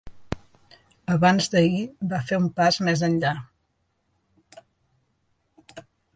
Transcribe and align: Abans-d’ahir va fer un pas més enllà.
Abans-d’ahir 1.15 1.83
va 2.13 2.21
fer 2.31 2.39
un 2.45 2.47
pas 2.61 2.81
més 2.89 3.05
enllà. 3.09 3.35